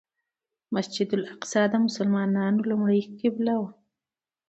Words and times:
مسجد 0.73 1.09
الاقصی 1.17 1.63
د 1.71 1.75
مسلمانانو 1.85 2.67
لومړنۍ 2.69 3.01
قبله 3.19 3.55
وه. 3.61 3.69